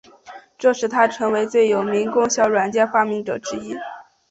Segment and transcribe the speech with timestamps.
[0.57, 3.75] 这使他成为最有名的共享软件发明者之一。